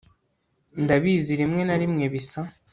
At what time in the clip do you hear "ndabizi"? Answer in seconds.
0.83-1.33